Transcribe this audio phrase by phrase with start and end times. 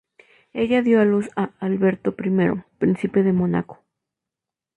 [0.53, 3.83] Ella dio a luz a Alberto I, Príncipe de Mónaco.